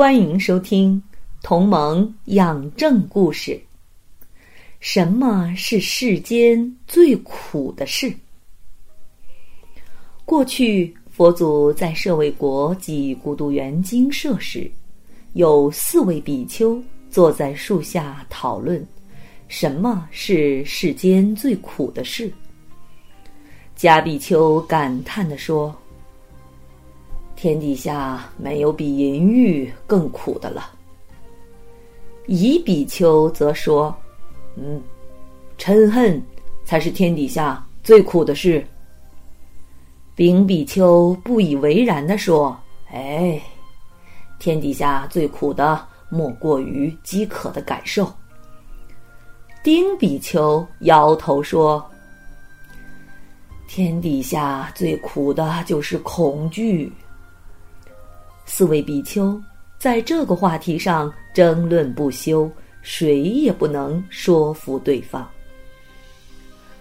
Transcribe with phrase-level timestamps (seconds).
[0.00, 0.96] 欢迎收听
[1.42, 3.52] 《同盟养正故事》。
[4.80, 8.10] 什么是世间最苦的事？
[10.24, 14.70] 过去佛祖在舍卫国及孤独园精舍时，
[15.34, 18.82] 有四位比丘坐在树下讨论
[19.48, 22.32] 什么是世间最苦的事。
[23.76, 25.78] 迦比丘感叹地说。
[27.40, 30.72] 天底下没有比淫欲更苦的了。
[32.26, 33.96] 乙比丘则说
[34.56, 34.78] ：“嗯，
[35.56, 36.22] 嗔恨
[36.66, 38.62] 才是天底下最苦的事。”
[40.14, 42.54] 丙比丘不以为然的说
[42.92, 43.40] ：“哎，
[44.38, 48.06] 天底下最苦的莫过于饥渴的感受。”
[49.64, 51.82] 丁比丘摇头说
[53.66, 56.92] ：“天底下最苦的就是恐惧。”
[58.52, 59.40] 四位比丘
[59.78, 62.50] 在这个话题上争论不休，
[62.82, 65.26] 谁也不能说服对方。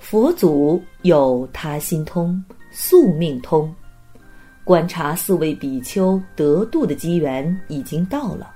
[0.00, 3.72] 佛祖有他心通、宿命通，
[4.64, 8.50] 观察四位比丘得度的机缘已经到了，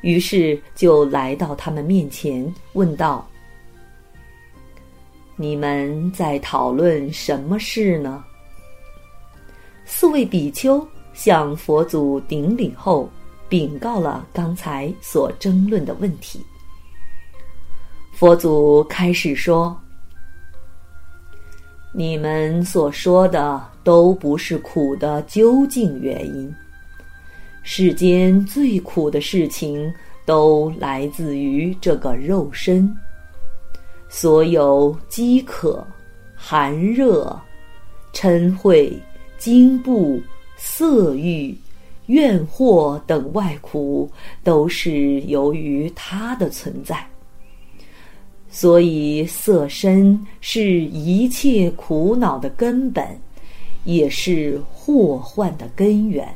[0.00, 3.26] 于是就来到他们面前，问道
[5.36, 8.24] ：“你们在讨论什么事呢？”
[9.86, 10.84] 四位比丘。
[11.14, 13.08] 向佛祖顶礼后，
[13.48, 16.44] 禀告了刚才所争论的问题。
[18.12, 19.76] 佛祖开始说
[21.94, 26.52] ：“你们所说的都不是苦的究竟原因。
[27.62, 29.92] 世间最苦的事情
[30.26, 32.92] 都来自于这个肉身。
[34.08, 35.86] 所有饥渴、
[36.34, 37.40] 寒热、
[38.12, 38.92] 嗔恚、
[39.38, 40.20] 惊怖。”
[40.66, 41.54] 色欲、
[42.06, 44.10] 怨惑等外苦，
[44.42, 47.06] 都是由于它的存在。
[48.48, 53.06] 所以，色身是一切苦恼的根本，
[53.84, 56.26] 也是祸患的根源。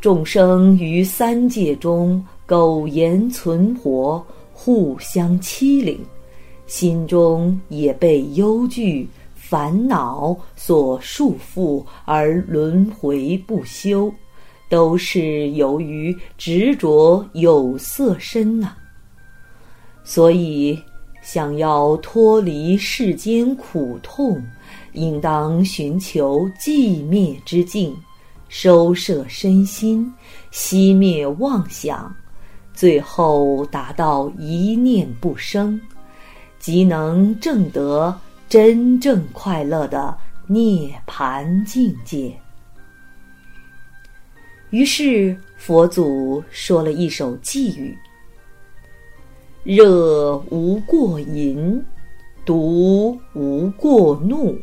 [0.00, 5.98] 众生于三界中苟延存活，互相欺凌，
[6.68, 9.08] 心中也被忧惧。
[9.48, 14.12] 烦恼所束缚而轮回不休，
[14.68, 18.74] 都是由于执着有色身呐。
[20.02, 20.76] 所以，
[21.22, 24.42] 想要脱离世间苦痛，
[24.94, 27.94] 应当寻求寂灭之境，
[28.48, 30.12] 收摄身心，
[30.52, 32.12] 熄灭妄想，
[32.74, 35.80] 最后达到一念不生，
[36.58, 38.12] 即能证得。
[38.48, 42.32] 真正快乐的涅盘境界。
[44.70, 47.96] 于是佛祖说了一首偈语
[49.64, 51.84] ：“热无过淫，
[52.44, 54.56] 毒无过怒，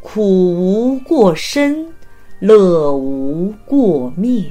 [0.00, 1.86] 苦无过身，
[2.38, 4.44] 乐无过灭。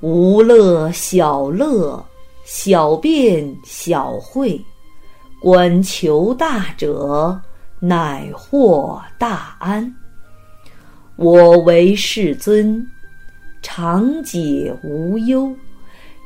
[0.00, 2.04] 无乐小乐，
[2.44, 4.60] 小便小会。”
[5.44, 7.38] 观求大者，
[7.78, 9.94] 乃获大安。
[11.16, 12.82] 我为世尊，
[13.60, 15.54] 常解无忧，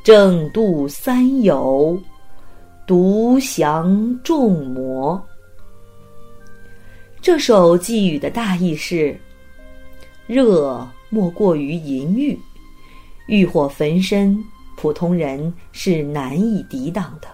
[0.05, 2.01] 正度三有，
[2.87, 5.21] 独降众魔。
[7.19, 9.19] 这首寄语的大意是：
[10.27, 12.39] 热莫过于淫欲，
[13.27, 14.41] 欲火焚身，
[14.77, 17.27] 普通人是难以抵挡的；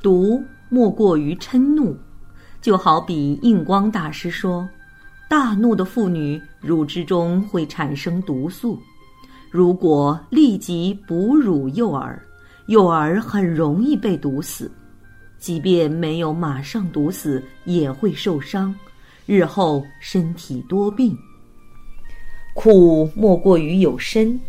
[0.00, 0.40] 毒。
[0.72, 1.94] 莫过于嗔怒，
[2.62, 4.66] 就好比印光大师说
[5.28, 8.80] ：“大怒的妇女乳汁中会产生毒素，
[9.50, 12.22] 如果立即哺乳幼儿，
[12.68, 14.66] 幼儿很容易被毒死；
[15.38, 18.74] 即便没有马上毒死，也会受伤，
[19.26, 21.14] 日后身体多病。
[22.54, 24.40] 苦莫过于有身，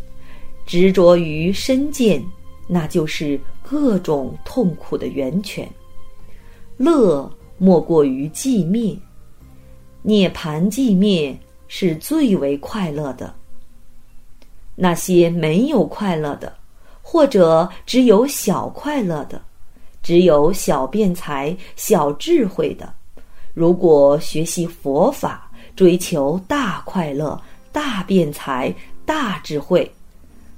[0.66, 2.24] 执着于身见，
[2.66, 5.70] 那就是各种痛苦的源泉。”
[6.84, 8.94] 乐莫过于寂灭，
[10.02, 11.38] 涅盘寂灭
[11.68, 13.34] 是最为快乐的。
[14.76, 16.52] 那些没有快乐的，
[17.02, 19.42] 或者只有小快乐的，
[20.02, 22.94] 只有小辩才、小智慧的，
[23.54, 27.40] 如果学习佛法，追求大快乐、
[27.72, 28.74] 大辩才、
[29.06, 29.90] 大智慧，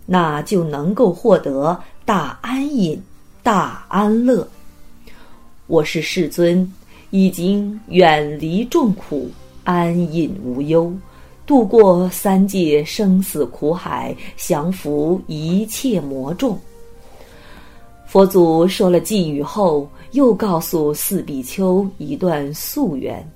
[0.06, 3.00] 那就能够获得大安隐、
[3.44, 4.48] 大安乐。
[5.68, 6.72] 我是世尊，
[7.10, 9.32] 已经远离众苦，
[9.64, 10.94] 安隐无忧。
[11.44, 16.56] 渡过三界生死苦海，降服一切魔众。
[18.06, 23.28] 佛祖说了寄语后，又告诉四比丘一段宿缘。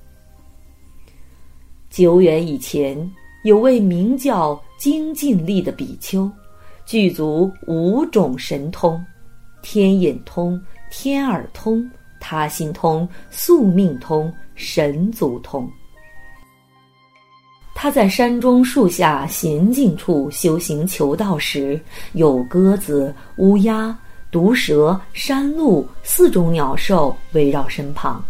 [1.89, 3.11] 久远以前，
[3.43, 6.29] 有位名叫精进力的比丘，
[6.85, 9.03] 具足五种神通：
[9.63, 10.61] 天眼通、
[10.91, 15.69] 天耳通、他心通、宿命通、神足通。
[17.73, 21.79] 他在山中树下闲静处修行求道时，
[22.11, 23.97] 有鸽子、乌鸦、
[24.31, 28.21] 毒蛇、山鹿四种鸟兽围绕身旁。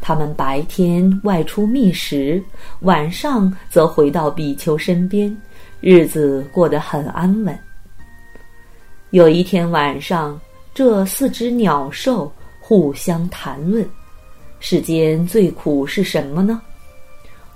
[0.00, 2.42] 他们白天外出觅食，
[2.80, 5.36] 晚上则回到比丘身边，
[5.80, 7.58] 日子过得很安稳。
[9.10, 10.40] 有一天晚上，
[10.72, 12.32] 这四只鸟兽
[12.64, 13.86] 互相谈论：
[14.60, 16.62] 世间最苦是什么呢？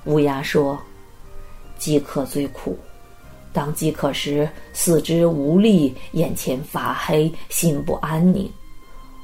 [0.04, 0.76] 乌鸦说。
[1.78, 2.76] 饥渴最苦，
[3.52, 8.50] 当饥渴时，四肢无力，眼前发黑，心不安宁。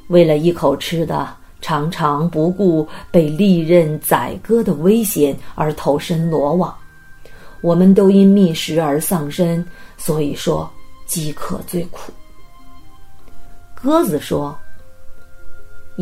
[0.09, 6.77] 为了一口吃的，常常不顾被利刃宰割的危险而投身罗网。
[7.63, 9.65] 我们都因觅食而丧生，
[9.97, 10.71] 所以说
[11.07, 12.13] 饥渴最苦。
[13.75, 14.55] 鸽子说：“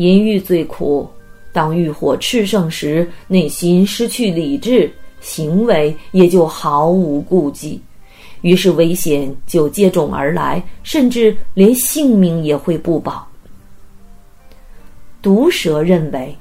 [0.01, 1.07] 淫欲最苦，
[1.53, 7.79] 当欲火炽盛时，内心失去理智。”行为也就毫无顾忌，
[8.41, 13.27] 于是危险就接踵而来，甚至连性命也会不保。
[15.21, 16.35] 毒蛇认为，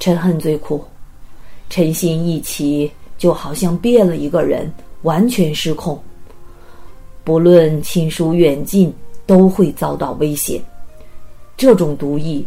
[0.00, 0.82] 嗔恨最苦，
[1.68, 4.72] 嗔心一起，就好像变了一个人，
[5.02, 6.02] 完全失控。
[7.24, 8.90] 不论亲疏远近，
[9.26, 10.58] 都会遭到危险。
[11.58, 12.42] 这种毒液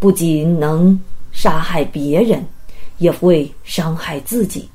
[0.00, 1.00] 不仅能
[1.30, 2.44] 杀害别人。
[2.98, 4.68] 也会伤害自己。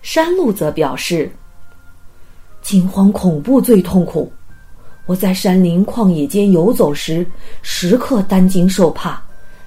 [0.00, 1.30] 山鹿则表示
[2.62, 4.32] ：“惊慌恐怖最痛苦。
[5.04, 7.26] 我在山林旷野间游走时，
[7.60, 9.22] 时刻担惊受怕，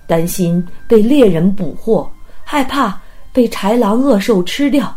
[0.08, 2.12] 担心被猎人捕获，
[2.44, 3.00] 害怕
[3.32, 4.92] 被豺狼恶兽吃掉。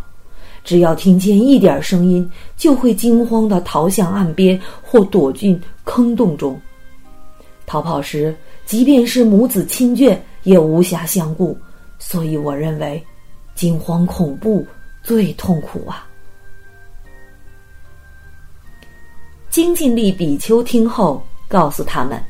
[0.64, 6.58] 只要听见一点声音，就会惊慌的逃向岸边或躲进坑洞中。
[7.68, 8.34] 逃跑时，
[8.64, 11.56] 即便是母子亲眷，也无暇相顾。”
[12.00, 13.04] 所以，我认为，
[13.54, 14.66] 惊慌恐怖
[15.02, 16.08] 最痛苦啊！
[19.50, 22.22] 精进力比丘听后，告诉他们：“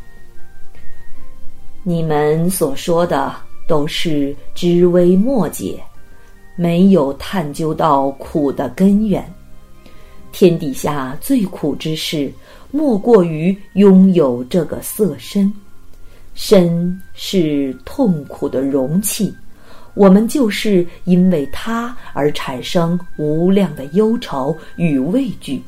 [1.85, 3.35] 你们所说的
[3.69, 5.79] 都是知微末节，
[6.57, 9.23] 没有探究到苦的根源。
[10.33, 12.33] 天底下最苦之事，
[12.71, 15.53] 莫过于拥有这个色身。
[16.35, 19.35] 身是痛苦的容器。”
[19.95, 25.61] 我们就是因为它而产生无量的忧愁与畏惧，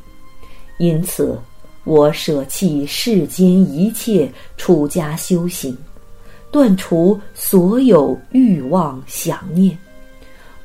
[0.79, 1.37] 因此
[1.83, 5.77] 我舍弃世间一切，出家修行，
[6.53, 9.77] 断除所有欲望想念，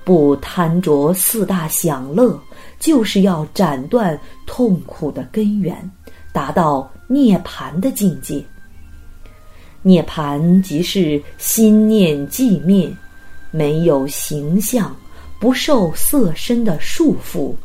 [0.04, 2.40] 不贪着四大享乐，
[2.80, 5.76] 就是要斩断痛苦的根源，
[6.36, 8.44] 达到涅盘的境界。
[9.82, 12.94] 涅盘即是心念寂灭。
[13.52, 14.94] 没有形象，
[15.40, 17.56] 不受色身的束缚，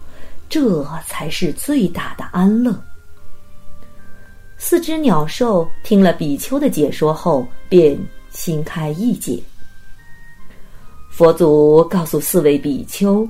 [0.49, 2.73] 这才是最大的安乐。
[4.57, 7.99] 四只鸟兽听了比丘的解说后，便
[8.31, 9.43] 心开意解。
[11.11, 13.29] 佛祖告诉四位比丘，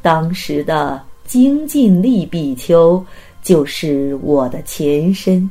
[0.00, 3.04] 当时的精进力比丘
[3.42, 5.50] 就是我的前身，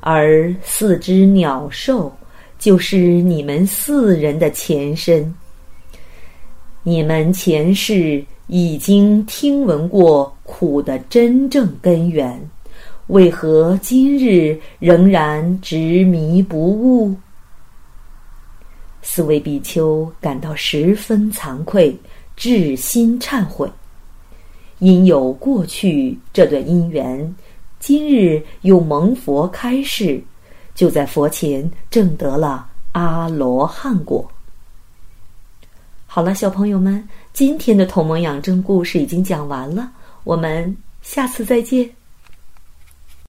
[0.00, 2.10] 而四只鸟兽。
[2.58, 5.34] 就是你们四人的前身。
[6.82, 12.38] 你们前世已经听闻过苦的真正根源，
[13.06, 17.14] 为何今日仍然执迷不悟？
[19.00, 21.96] 四位比丘感到十分惭愧，
[22.36, 23.66] 至心忏悔。
[24.80, 27.34] 因有过去这段因缘，
[27.78, 30.22] 今日又蒙佛开示。
[30.72, 34.26] 就在佛前证得了阿罗汉果。
[36.06, 39.92] 好了，小朋友们，今天的同盟养正故事已经讲完了，
[40.24, 41.88] 我们下次再见。